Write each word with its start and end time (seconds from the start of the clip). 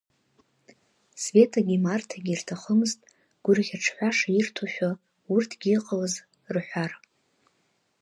Светагьы 1.21 1.77
Марҭагьы 1.85 2.31
ирҭахымызт 2.33 2.99
гәырӷьаҿҳәаша 3.43 4.29
ирҭошәа, 4.37 4.89
урҭгьы 5.33 5.69
иҟалаз 5.75 6.13
рҳәар. 6.55 6.91